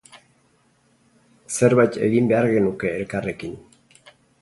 [1.57, 3.59] Zerbait egin behar genuke elkarrekin.